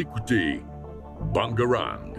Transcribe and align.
Vous 0.00 0.06
écoutez 0.06 0.62
Bangarang. 1.34 2.14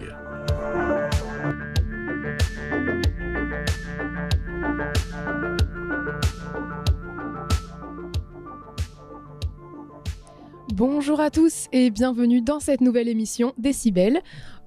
Bonjour 10.72 11.18
à 11.18 11.30
tous 11.30 11.66
et 11.72 11.90
bienvenue 11.90 12.40
dans 12.40 12.60
cette 12.60 12.80
nouvelle 12.80 13.08
émission 13.08 13.52
Décibel. 13.58 14.20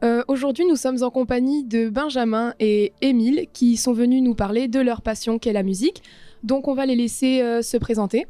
Euh, 0.03 0.23
Aujourd'hui, 0.27 0.65
nous 0.65 0.75
sommes 0.75 1.01
en 1.01 1.09
compagnie 1.09 1.63
de 1.63 1.87
Benjamin 1.87 2.53
et 2.59 2.91
Émile 3.01 3.47
qui 3.53 3.77
sont 3.77 3.93
venus 3.93 4.21
nous 4.23 4.35
parler 4.35 4.67
de 4.67 4.81
leur 4.81 5.01
passion 5.01 5.39
qu'est 5.39 5.53
la 5.53 5.63
musique. 5.63 6.03
Donc, 6.43 6.67
on 6.67 6.73
va 6.73 6.85
les 6.85 6.97
laisser 6.97 7.41
euh, 7.41 7.61
se 7.61 7.77
présenter. 7.77 8.27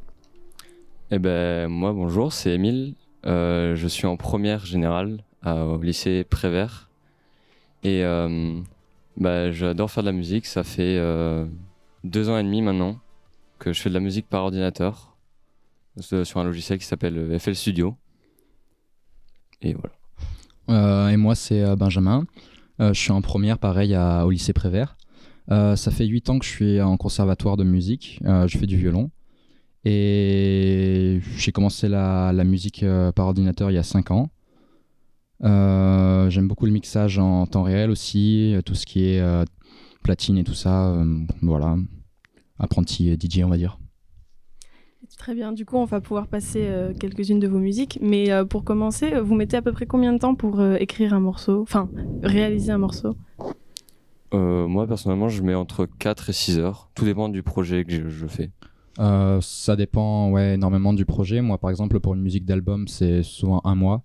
Eh 1.10 1.18
ben, 1.18 1.70
moi, 1.70 1.92
bonjour, 1.92 2.32
c'est 2.32 2.52
Émile. 2.52 2.94
Euh, 3.26 3.76
je 3.76 3.88
suis 3.88 4.06
en 4.08 4.18
première 4.18 4.66
générale 4.66 5.24
au 5.46 5.78
lycée 5.82 6.24
Prévert. 6.24 6.90
Et 7.84 8.04
euh, 8.04 8.60
bah, 9.18 9.52
j'adore 9.52 9.92
faire 9.92 10.04
de 10.04 10.10
la 10.10 10.14
musique. 10.14 10.46
Ça 10.46 10.64
fait 10.64 10.98
euh, 10.98 11.46
deux 12.04 12.30
ans 12.30 12.38
et 12.38 12.44
demi 12.44 12.62
maintenant 12.62 13.00
que 13.60 13.72
je 13.74 13.82
fais 13.82 13.90
de 13.90 13.94
la 13.94 14.00
musique 14.00 14.28
par 14.28 14.44
ordinateur 14.44 15.16
sur 16.02 16.40
un 16.40 16.44
logiciel 16.44 16.78
qui 16.80 16.86
s'appelle 16.86 17.40
FL 17.40 17.56
Studio. 17.56 17.96
Et 19.62 19.74
voilà. 19.76 21.12
Et 21.12 21.18
moi, 21.18 21.36
c'est 21.36 21.76
Benjamin. 21.76 22.26
Je 22.80 22.92
suis 22.94 23.12
en 23.12 23.22
première, 23.22 23.60
pareil, 23.60 23.94
à- 23.96 24.26
au 24.26 24.32
lycée 24.32 24.52
Prévert. 24.52 24.98
Ça 25.50 25.92
fait 25.92 26.06
8 26.06 26.30
ans 26.30 26.40
que 26.40 26.46
je 26.46 26.50
suis 26.52 26.82
en 26.82 26.98
conservatoire 26.98 27.56
de 27.56 27.64
musique. 27.64 28.20
Je 28.24 28.58
fais 28.58 28.66
du 28.66 28.78
violon. 28.78 29.10
Et 29.86 31.20
j'ai 31.38 31.52
commencé 31.52 31.88
la, 31.88 32.34
la 32.34 32.44
musique 32.44 32.82
euh, 32.84 33.12
par 33.12 33.28
ordinateur 33.28 33.70
il 33.70 33.76
y 33.76 33.78
a 33.78 33.84
5 33.84 34.12
ans. 34.12 34.30
Euh, 35.44 36.30
J'aime 36.30 36.48
beaucoup 36.48 36.66
le 36.66 36.72
mixage 36.72 37.20
en 37.20 37.46
temps 37.46 37.64
réel 37.64 37.92
aussi, 37.92 38.56
euh, 38.56 38.62
tout 38.62 38.74
ce 38.74 38.86
qui 38.86 39.06
est 39.06 39.20
euh, 39.20 39.46
platine 40.02 40.38
et 40.40 40.44
tout 40.44 40.54
ça. 40.56 40.90
euh, 40.94 41.20
voilà. 41.42 41.78
Apprenti 42.58 43.16
DJ, 43.20 43.44
on 43.44 43.50
va 43.50 43.58
dire. 43.58 43.78
Très 45.18 45.36
bien, 45.36 45.54
du 45.54 45.66
coup 45.66 45.78
on 45.78 45.86
va 45.86 46.02
pouvoir 46.02 46.28
passer 46.28 46.66
euh, 46.66 46.94
quelques-unes 46.94 47.40
de 47.40 47.48
vos 47.48 47.60
musiques, 47.60 48.00
mais 48.02 48.32
euh, 48.32 48.44
pour 48.44 48.64
commencer, 48.64 49.20
vous 49.22 49.36
mettez 49.36 49.56
à 49.56 49.62
peu 49.62 49.72
près 49.72 49.86
combien 49.86 50.12
de 50.12 50.18
temps 50.18 50.36
pour 50.36 50.60
euh, 50.60 50.76
écrire 50.80 51.14
un 51.14 51.20
morceau, 51.20 51.62
enfin 51.62 51.90
réaliser 52.24 52.72
un 52.72 52.80
morceau? 52.80 53.16
Euh, 54.34 54.68
moi, 54.68 54.88
personnellement, 54.88 55.30
je 55.30 55.42
mets 55.44 55.54
entre 55.54 55.86
4 55.86 56.32
et 56.32 56.34
6 56.34 56.60
heures. 56.60 56.90
Tout 56.96 57.06
dépend 57.06 57.30
du 57.30 57.44
projet 57.44 57.86
que 57.86 57.92
je, 57.94 58.10
je 58.10 58.28
fais. 58.28 58.50
Euh, 59.00 59.40
ça 59.42 59.76
dépend 59.76 60.30
ouais, 60.32 60.54
énormément 60.54 60.94
du 60.94 61.06
projet. 61.06 61.42
Moi, 61.42 61.58
par 61.58 61.70
exemple, 61.70 62.00
pour 62.00 62.14
une 62.14 62.22
musique 62.22 62.46
d'album, 62.46 62.88
c'est 62.88 63.24
souvent 63.24 63.62
un 63.64 63.76
mois. 63.76 64.04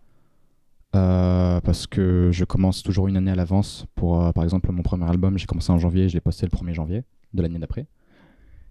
Euh, 0.97 1.61
parce 1.61 1.87
que 1.87 2.31
je 2.33 2.45
commence 2.45 2.83
toujours 2.83 3.07
une 3.07 3.17
année 3.17 3.31
à 3.31 3.37
l'avance. 3.37 3.87
Pour, 3.95 4.21
euh, 4.21 4.33
par 4.33 4.43
exemple, 4.43 4.73
mon 4.73 4.83
premier 4.83 5.09
album, 5.09 5.39
j'ai 5.39 5.47
commencé 5.47 5.71
en 5.71 5.79
janvier, 5.79 6.09
je 6.09 6.15
l'ai 6.15 6.21
posté 6.21 6.47
le 6.47 6.51
1er 6.51 6.75
janvier 6.75 7.05
de 7.33 7.43
l'année 7.43 7.61
d'après. 7.61 7.87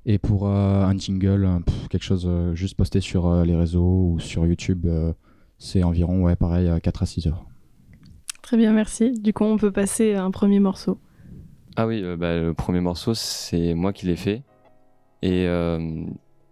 Et 0.06 0.18
pour 0.18 0.48
euh, 0.48 0.84
un 0.84 0.98
jingle, 0.98 1.62
pff, 1.66 1.88
quelque 1.88 2.04
chose 2.04 2.26
euh, 2.28 2.54
juste 2.56 2.76
posté 2.76 3.00
sur 3.00 3.28
euh, 3.28 3.46
les 3.46 3.56
réseaux 3.56 4.12
ou 4.14 4.20
sur 4.20 4.46
YouTube, 4.46 4.86
euh, 4.86 5.14
c'est 5.58 5.84
environ, 5.84 6.24
ouais, 6.24 6.36
pareil, 6.36 6.68
euh, 6.68 6.80
4 6.80 7.04
à 7.04 7.06
6 7.06 7.28
heures. 7.28 7.46
Très 8.42 8.58
bien, 8.58 8.74
merci. 8.74 9.12
Du 9.12 9.34
coup 9.34 9.44
on 9.44 9.58
peut 9.58 9.72
passer 9.72 10.16
à 10.16 10.24
un 10.24 10.32
premier 10.32 10.60
morceau. 10.60 11.00
Ah 11.76 11.86
oui, 11.86 12.02
euh, 12.04 12.18
bah, 12.18 12.40
le 12.40 12.54
premier 12.54 12.82
morceau, 12.82 13.14
c'est 13.14 13.74
moi 13.74 13.94
qui 13.94 14.08
l'ai 14.08 14.16
fait. 14.16 14.42
Et 15.22 15.46
euh, 15.48 16.04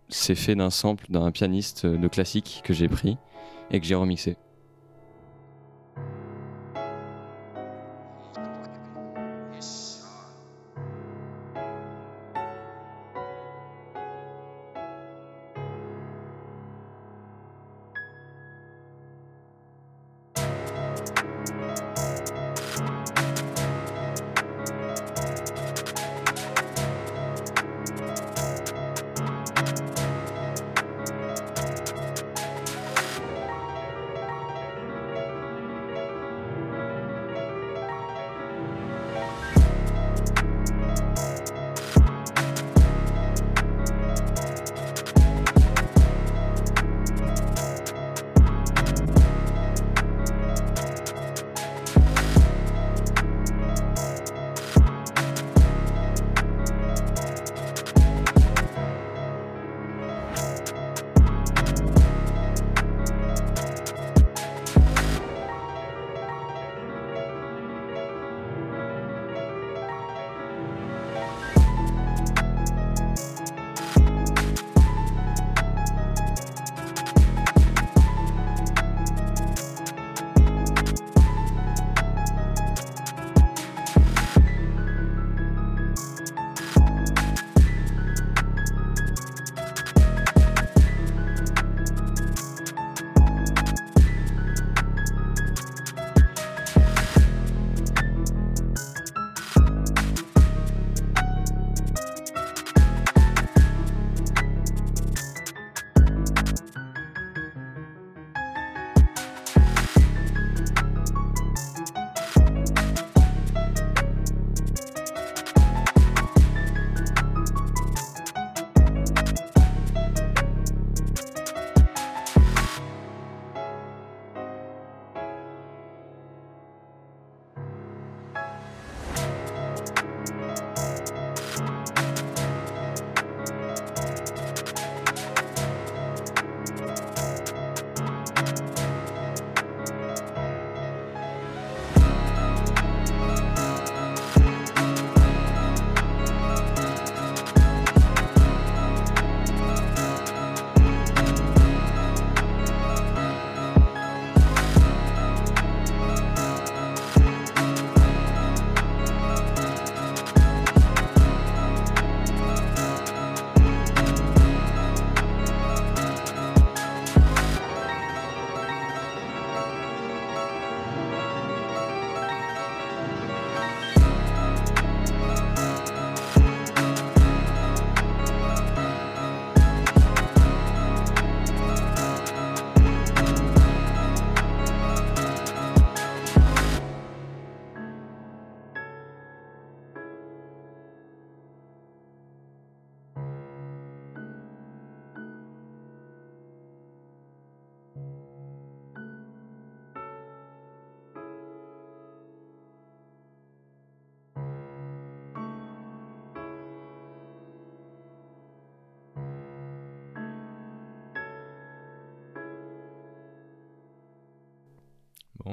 c'est 0.09 0.35
fait 0.35 0.55
d'un 0.55 0.69
sample 0.69 1.05
d'un 1.09 1.31
pianiste 1.31 1.85
de 1.85 2.07
classique 2.07 2.61
que 2.63 2.73
j'ai 2.73 2.88
pris 2.88 3.17
et 3.72 3.79
que 3.79 3.85
j'ai 3.85 3.95
remixé. 3.95 4.38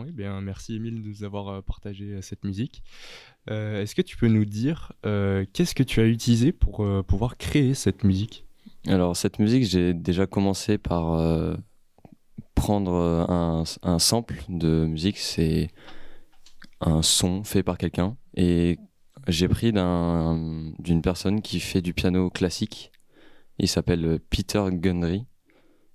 Eh 0.09 0.13
bien, 0.13 0.41
merci 0.41 0.77
Émile 0.77 1.03
de 1.03 1.09
nous 1.09 1.25
avoir 1.25 1.63
partagé 1.63 2.21
cette 2.23 2.45
musique. 2.45 2.83
Est-ce 3.47 3.95
que 3.95 4.03
tu 4.03 4.17
peux 4.17 4.29
nous 4.29 4.45
dire 4.45 4.93
qu'est-ce 5.03 5.75
que 5.75 5.83
tu 5.83 6.01
as 6.01 6.07
utilisé 6.07 6.53
pour 6.53 6.85
pouvoir 7.07 7.37
créer 7.37 7.75
cette 7.75 8.03
musique? 8.05 8.47
Alors, 8.87 9.17
cette 9.17 9.39
musique, 9.39 9.65
j'ai 9.65 9.95
déjà 9.95 10.27
commencé 10.27 10.79
par 10.79 11.57
prendre 12.55 13.27
un, 13.29 13.99
sample 13.99 14.43
de 14.49 14.87
musique. 14.87 15.19
C'est 15.19 15.69
un 16.81 17.03
son 17.03 17.45
fait 17.45 17.63
par 17.63 17.79
quelqu'un. 17.79 18.17
Et 18.37 18.79
j'ai 19.29 19.49
pris 19.49 19.73
d'une 19.73 21.03
personne 21.03 21.43
qui 21.43 21.61
fait 21.61 21.83
du 21.83 21.95
piano 21.95 22.31
classique. 22.31 22.93
Il 23.59 23.69
s'appelle 23.69 24.19
Peter 24.31 24.65
Gunry 24.73 25.27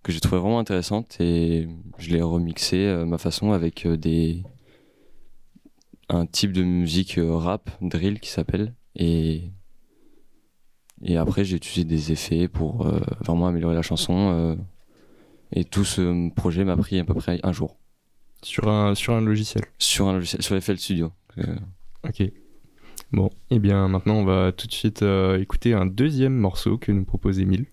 que 0.09 0.13
j'ai 0.13 0.21
trouvé 0.21 0.41
vraiment 0.41 0.57
intéressante 0.57 1.17
et 1.19 1.67
je 1.99 2.09
l'ai 2.09 2.23
remixé 2.23 2.87
à 2.87 3.05
ma 3.05 3.19
façon 3.19 3.51
avec 3.51 3.85
euh, 3.85 3.95
des 3.95 4.41
un 6.09 6.25
type 6.25 6.51
de 6.51 6.63
musique 6.63 7.19
euh, 7.19 7.35
rap, 7.35 7.69
drill 7.79 8.19
qui 8.19 8.31
s'appelle 8.31 8.73
et 8.95 9.51
et 11.03 11.15
après 11.15 11.45
j'ai 11.45 11.57
utilisé 11.57 11.83
des 11.83 12.11
effets 12.11 12.47
pour 12.47 12.87
euh, 12.87 12.99
vraiment 13.23 13.45
améliorer 13.45 13.75
la 13.75 13.83
chanson 13.83 14.57
et 15.51 15.63
tout 15.63 15.85
ce 15.85 16.33
projet 16.33 16.65
m'a 16.65 16.75
pris 16.75 16.97
à 16.97 17.03
peu 17.03 17.13
près 17.13 17.39
un 17.43 17.51
jour. 17.51 17.77
Sur 18.41 18.67
un 18.67 18.95
sur 18.95 19.13
un 19.13 19.21
logiciel? 19.21 19.63
Sur 19.77 20.07
un 20.07 20.13
logiciel, 20.13 20.41
sur 20.41 20.59
FL 20.59 20.79
Studio. 20.79 21.11
Ok. 22.03 22.23
Bon, 23.11 23.27
et 23.51 23.55
eh 23.55 23.59
bien 23.59 23.87
maintenant 23.87 24.15
on 24.15 24.25
va 24.25 24.53
tout 24.53 24.65
de 24.65 24.73
suite 24.73 25.03
écouter 25.39 25.75
un 25.75 25.85
deuxième 25.85 26.35
morceau 26.35 26.79
que 26.79 26.91
nous 26.91 27.05
propose 27.05 27.39
Emile. 27.39 27.67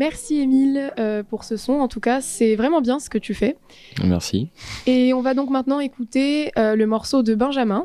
Merci 0.00 0.38
Émile 0.38 0.94
euh, 0.98 1.22
pour 1.22 1.44
ce 1.44 1.58
son. 1.58 1.74
En 1.74 1.86
tout 1.86 2.00
cas, 2.00 2.22
c'est 2.22 2.56
vraiment 2.56 2.80
bien 2.80 2.98
ce 2.98 3.10
que 3.10 3.18
tu 3.18 3.34
fais. 3.34 3.58
Merci. 4.02 4.48
Et 4.86 5.12
on 5.12 5.20
va 5.20 5.34
donc 5.34 5.50
maintenant 5.50 5.78
écouter 5.78 6.52
euh, 6.58 6.74
le 6.74 6.86
morceau 6.86 7.22
de 7.22 7.34
Benjamin. 7.34 7.84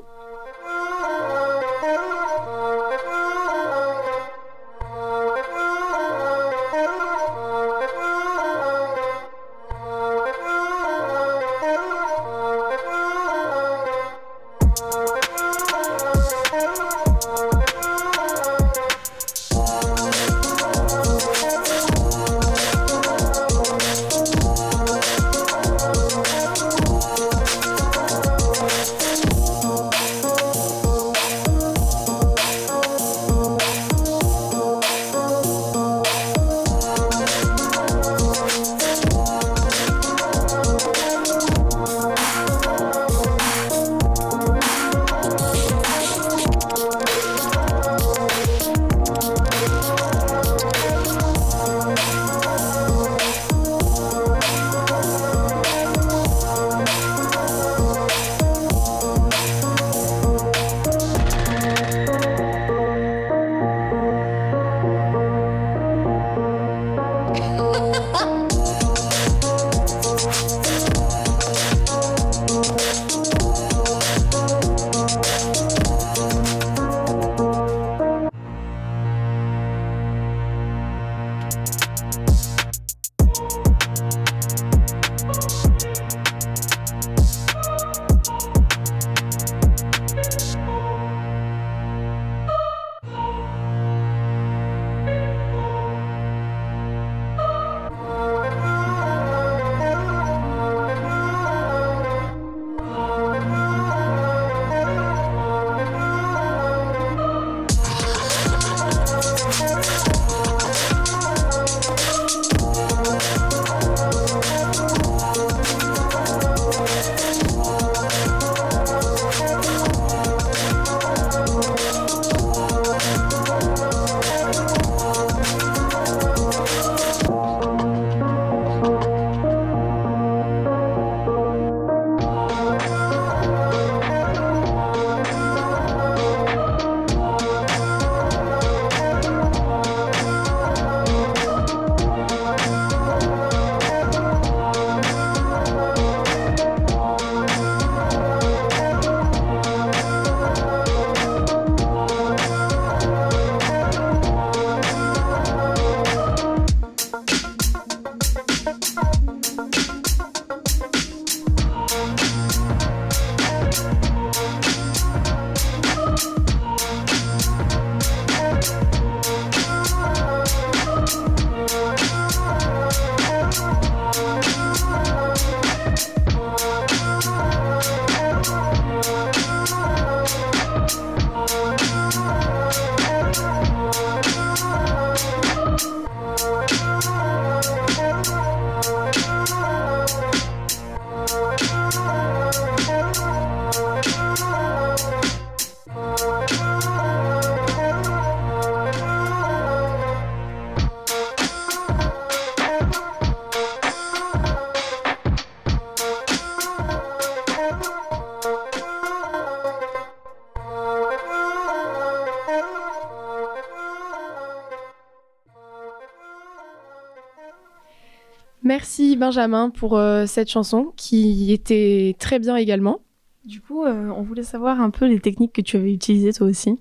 Merci 219.15 219.37
Benjamin 219.39 219.69
pour 219.69 219.97
euh, 219.97 220.25
cette 220.25 220.49
chanson 220.49 220.93
qui 220.95 221.51
était 221.51 222.15
très 222.19 222.39
bien 222.39 222.55
également. 222.55 223.01
Du 223.45 223.61
coup, 223.61 223.83
euh, 223.83 224.09
on 224.15 224.23
voulait 224.23 224.43
savoir 224.43 224.81
un 224.81 224.89
peu 224.89 225.05
les 225.05 225.19
techniques 225.19 225.53
que 225.53 225.61
tu 225.61 225.77
avais 225.77 225.93
utilisées 225.93 226.33
toi 226.33 226.47
aussi. 226.47 226.77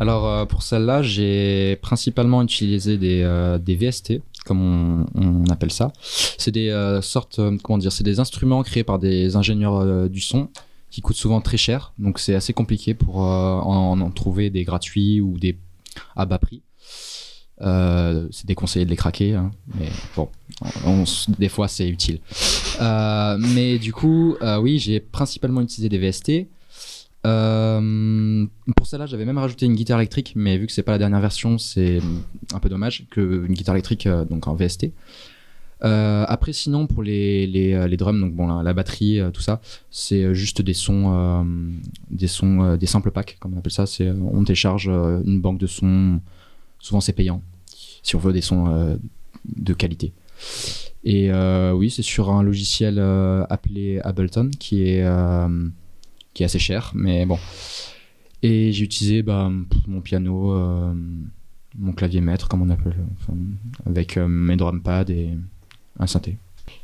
Alors 0.00 0.26
euh, 0.26 0.44
pour 0.44 0.62
celle-là, 0.62 1.02
j'ai 1.02 1.76
principalement 1.82 2.42
utilisé 2.42 2.96
des, 2.98 3.22
euh, 3.22 3.58
des 3.58 3.76
VST, 3.76 4.20
comme 4.44 4.60
on, 4.60 5.06
on 5.14 5.44
appelle 5.50 5.70
ça. 5.70 5.92
C'est 6.00 6.50
des 6.50 6.70
euh, 6.70 7.00
sortes, 7.00 7.38
euh, 7.38 7.56
comment 7.62 7.78
dire, 7.78 7.92
c'est 7.92 8.04
des 8.04 8.18
instruments 8.18 8.62
créés 8.62 8.84
par 8.84 8.98
des 8.98 9.36
ingénieurs 9.36 9.76
euh, 9.76 10.08
du 10.08 10.20
son 10.20 10.48
qui 10.90 11.00
coûtent 11.00 11.16
souvent 11.16 11.40
très 11.40 11.56
cher. 11.56 11.92
Donc 11.98 12.18
c'est 12.18 12.34
assez 12.34 12.52
compliqué 12.52 12.94
pour 12.94 13.24
euh, 13.24 13.28
en, 13.28 14.00
en 14.00 14.10
trouver 14.10 14.50
des 14.50 14.64
gratuits 14.64 15.20
ou 15.20 15.38
des 15.38 15.58
à 16.16 16.26
bas 16.26 16.38
prix. 16.38 16.62
Euh, 17.60 18.26
c'est 18.32 18.46
déconseillé 18.46 18.84
de 18.84 18.90
les 18.90 18.96
craquer, 18.96 19.34
hein, 19.34 19.50
mais 19.78 19.88
bon, 20.16 20.28
on- 20.84 21.02
on- 21.02 21.04
des 21.38 21.48
fois 21.48 21.68
c'est 21.68 21.88
utile. 21.88 22.18
Euh, 22.80 23.36
mais 23.54 23.78
du 23.78 23.92
coup, 23.92 24.34
euh, 24.42 24.58
oui, 24.58 24.78
j'ai 24.80 24.98
principalement 24.98 25.60
utilisé 25.60 25.88
des 25.88 25.98
VST. 25.98 26.48
Euh, 27.26 28.46
pour 28.76 28.86
celle-là, 28.86 29.06
j'avais 29.06 29.24
même 29.24 29.38
rajouté 29.38 29.66
une 29.66 29.74
guitare 29.74 29.98
électrique, 30.00 30.32
mais 30.36 30.58
vu 30.58 30.66
que 30.66 30.72
c'est 30.72 30.82
pas 30.82 30.92
la 30.92 30.98
dernière 30.98 31.20
version, 31.20 31.56
c'est 31.58 32.00
un 32.52 32.58
peu 32.58 32.68
dommage 32.68 33.06
que 33.10 33.46
une 33.46 33.54
guitare 33.54 33.74
électrique 33.76 34.08
donc 34.28 34.46
en 34.48 34.54
VST. 34.54 34.92
Après, 35.80 36.52
sinon 36.54 36.86
pour 36.86 37.02
les, 37.02 37.46
les, 37.46 37.86
les 37.88 37.96
drums, 37.96 38.18
donc 38.20 38.34
bon 38.34 38.46
la, 38.46 38.62
la 38.62 38.72
batterie, 38.72 39.20
tout 39.32 39.42
ça, 39.42 39.60
c'est 39.90 40.34
juste 40.34 40.60
des 40.62 40.72
sons, 40.74 41.44
des 42.10 42.26
sons, 42.26 42.76
des 42.76 42.86
samples 42.86 43.10
packs, 43.10 43.36
comme 43.40 43.54
on 43.54 43.58
appelle 43.58 43.70
ça. 43.72 43.84
On 44.32 44.42
télécharge 44.44 44.88
une 44.88 45.40
banque 45.40 45.58
de 45.58 45.66
sons. 45.66 46.20
Souvent 46.84 47.00
c'est 47.00 47.14
payant 47.14 47.40
si 48.02 48.14
on 48.14 48.18
veut 48.18 48.34
des 48.34 48.42
sons 48.42 48.66
euh, 48.68 48.96
de 49.56 49.72
qualité. 49.72 50.12
Et 51.02 51.32
euh, 51.32 51.72
oui, 51.72 51.90
c'est 51.90 52.02
sur 52.02 52.30
un 52.30 52.42
logiciel 52.42 52.98
euh, 52.98 53.46
appelé 53.48 54.00
Ableton 54.04 54.50
qui 54.60 54.82
est 54.82 55.02
qui 56.34 56.42
est 56.42 56.46
assez 56.46 56.58
cher, 56.58 56.92
mais 56.94 57.24
bon. 57.24 57.38
Et 58.42 58.70
j'ai 58.72 58.84
utilisé 58.84 59.22
bah, 59.22 59.50
mon 59.86 60.02
piano, 60.02 60.52
mon 61.78 61.92
clavier 61.92 62.20
maître, 62.20 62.48
comme 62.48 62.60
on 62.60 62.68
appelle, 62.68 62.96
avec 63.86 64.18
mes 64.18 64.56
drum 64.56 64.82
pads 64.82 65.04
et 65.08 65.30
un 65.98 66.06
synthé. 66.06 66.36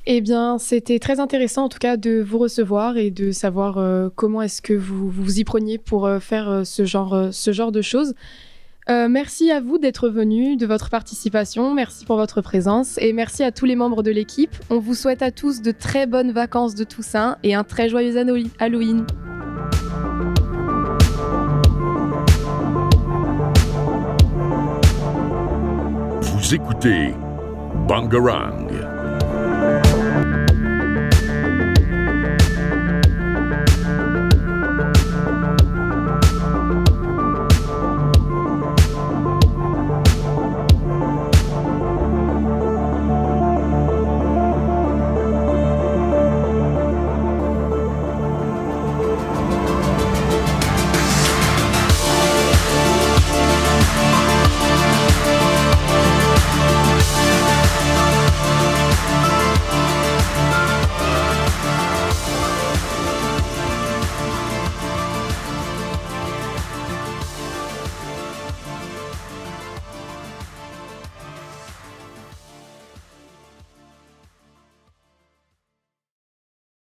Eh 0.07 0.23
bien, 0.23 0.57
c'était 0.57 0.99
très 0.99 1.21
intéressant 1.21 1.65
en 1.65 1.69
tout 1.69 1.79
cas 1.79 1.99
de 1.99 2.23
vous 2.23 2.39
recevoir 2.39 2.97
et 2.97 3.11
de 3.11 3.33
savoir 3.33 4.11
comment 4.15 4.41
est-ce 4.41 4.63
que 4.63 4.73
vous 4.73 5.11
vous 5.11 5.41
y 5.41 5.45
preniez 5.45 5.77
pour 5.77 6.09
faire 6.21 6.63
ce, 6.65 6.87
genre, 6.87 7.29
ce 7.33 7.53
genre 7.53 7.73
de 7.73 7.83
choses. 7.83 8.15
Euh, 8.91 9.07
merci 9.09 9.53
à 9.53 9.61
vous 9.61 9.79
d'être 9.79 10.09
venus, 10.09 10.59
de 10.59 10.67
votre 10.67 10.91
participation, 10.91 11.75
merci 11.75 12.05
pour 12.05 12.17
votre 12.17 12.41
présence 12.41 12.99
et 12.99 13.13
merci 13.13 13.45
à 13.45 13.53
tous 13.53 13.65
les 13.65 13.77
membres 13.77 14.03
de 14.03 14.11
l'équipe. 14.11 14.51
On 14.69 14.81
vous 14.81 14.95
souhaite 14.95 15.23
à 15.23 15.31
tous 15.31 15.63
de 15.63 15.71
très 15.71 16.09
bonnes 16.09 16.33
vacances 16.33 16.75
de 16.75 16.83
Toussaint 16.83 17.37
et 17.45 17.55
un 17.55 17.63
très 17.63 17.89
joyeux 17.89 18.17
Halloween. 18.59 19.07
Vous 26.21 26.55
écoutez 26.55 27.15
Bangarang. 27.87 28.90